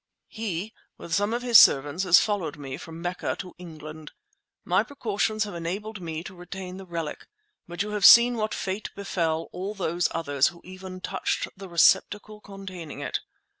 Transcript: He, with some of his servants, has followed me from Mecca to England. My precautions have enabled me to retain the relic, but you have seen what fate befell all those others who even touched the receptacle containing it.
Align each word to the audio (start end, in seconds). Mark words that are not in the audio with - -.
He, 0.29 0.73
with 0.97 1.13
some 1.13 1.31
of 1.31 1.43
his 1.43 1.59
servants, 1.59 2.05
has 2.05 2.17
followed 2.17 2.57
me 2.57 2.75
from 2.77 3.03
Mecca 3.03 3.35
to 3.37 3.53
England. 3.59 4.13
My 4.65 4.81
precautions 4.81 5.43
have 5.43 5.53
enabled 5.53 6.01
me 6.01 6.23
to 6.23 6.33
retain 6.33 6.77
the 6.77 6.87
relic, 6.87 7.27
but 7.67 7.83
you 7.83 7.91
have 7.91 8.03
seen 8.03 8.35
what 8.35 8.51
fate 8.55 8.89
befell 8.95 9.47
all 9.51 9.75
those 9.75 10.07
others 10.09 10.47
who 10.47 10.59
even 10.63 11.01
touched 11.01 11.47
the 11.55 11.69
receptacle 11.69 12.41
containing 12.41 12.99
it. 12.99 13.19